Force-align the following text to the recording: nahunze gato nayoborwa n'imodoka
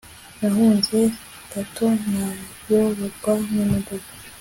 nahunze 0.39 0.97
gato 1.51 1.85
nayoborwa 2.09 3.33
n'imodoka 3.53 4.11